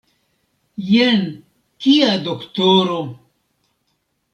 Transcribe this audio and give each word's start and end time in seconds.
Jen 0.93 1.21
kia 1.85 2.11
doktoro! 2.27 3.01